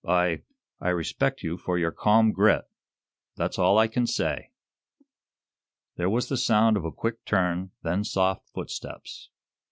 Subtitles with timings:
[0.03, 0.41] I
[0.79, 2.65] I respect you for your calm grit
[3.35, 4.49] that's all I can say."
[5.95, 9.29] There was the sound of a quick turn, then soft footsteps.